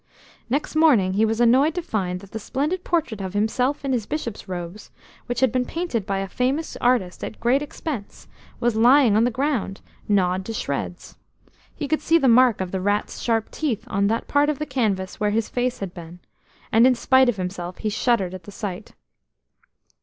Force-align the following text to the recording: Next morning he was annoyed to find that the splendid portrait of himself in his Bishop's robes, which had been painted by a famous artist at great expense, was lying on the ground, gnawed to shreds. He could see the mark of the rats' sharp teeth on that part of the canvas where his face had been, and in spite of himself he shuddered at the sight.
Next 0.49 0.75
morning 0.75 1.13
he 1.13 1.25
was 1.25 1.39
annoyed 1.39 1.75
to 1.75 1.81
find 1.83 2.21
that 2.21 2.31
the 2.31 2.39
splendid 2.39 2.83
portrait 2.83 3.21
of 3.21 3.35
himself 3.35 3.85
in 3.85 3.93
his 3.93 4.07
Bishop's 4.07 4.47
robes, 4.47 4.89
which 5.27 5.41
had 5.41 5.51
been 5.51 5.63
painted 5.63 6.07
by 6.07 6.17
a 6.17 6.27
famous 6.27 6.75
artist 6.77 7.23
at 7.23 7.39
great 7.39 7.61
expense, 7.61 8.27
was 8.59 8.75
lying 8.75 9.15
on 9.15 9.25
the 9.25 9.29
ground, 9.29 9.79
gnawed 10.07 10.43
to 10.45 10.53
shreds. 10.53 11.17
He 11.75 11.87
could 11.87 12.01
see 12.01 12.17
the 12.17 12.27
mark 12.27 12.61
of 12.61 12.71
the 12.71 12.81
rats' 12.81 13.21
sharp 13.21 13.51
teeth 13.51 13.83
on 13.85 14.07
that 14.07 14.27
part 14.27 14.49
of 14.49 14.57
the 14.57 14.65
canvas 14.65 15.19
where 15.19 15.29
his 15.29 15.49
face 15.49 15.77
had 15.77 15.93
been, 15.93 16.17
and 16.71 16.87
in 16.87 16.95
spite 16.95 17.29
of 17.29 17.37
himself 17.37 17.77
he 17.77 17.89
shuddered 17.89 18.33
at 18.33 18.45
the 18.45 18.51
sight. 18.51 18.93